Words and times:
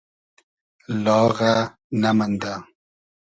لاغۂ 1.03 1.49
نئمئندۂ 2.01 2.53